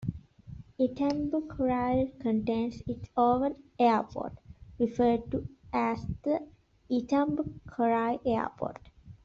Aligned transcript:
Itambacuri 0.79 2.17
contains 2.19 2.81
its 2.87 3.07
own 3.15 3.53
airport, 3.77 4.33
referred 4.79 5.29
to 5.29 5.47
as 5.71 6.03
the 6.23 6.41
'Itambacuri 6.89 8.19
airport'. 8.25 8.89